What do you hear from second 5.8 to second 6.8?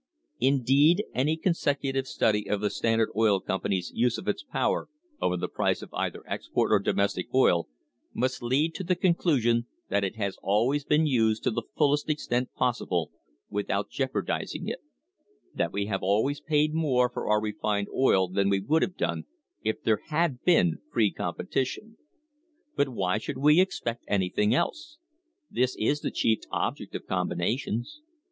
of either export or